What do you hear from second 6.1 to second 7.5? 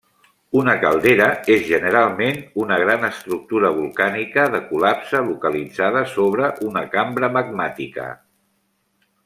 sobre una cambra